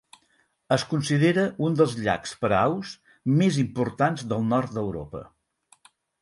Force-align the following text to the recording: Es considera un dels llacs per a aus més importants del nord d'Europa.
Es 0.75 0.85
considera 0.93 1.43
un 1.67 1.75
dels 1.81 1.93
llacs 2.07 2.33
per 2.45 2.51
a 2.55 2.61
aus 2.71 2.95
més 3.43 3.61
importants 3.65 4.25
del 4.33 4.49
nord 4.55 4.75
d'Europa. 4.79 5.23